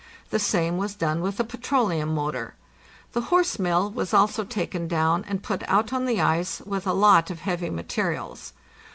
The 0.31 0.39
same 0.39 0.79
was 0.79 0.95
done 0.95 1.21
with 1.21 1.37
the 1.37 1.43
petroleum 1.43 2.15
motor. 2.15 2.55
The 3.11 3.21
"horse 3.29 3.59
mill"' 3.59 3.91
was 3.91 4.15
also 4.15 4.43
taken 4.43 4.87
down 4.87 5.23
and 5.27 5.43
put 5.43 5.61
out 5.69 5.93
on 5.93 6.05
the 6.05 6.19
ice, 6.19 6.59
with 6.61 6.87
a 6.87 6.93
lot 6.93 7.29
of 7.29 7.41
heavy 7.41 7.69
materials. 7.69 8.53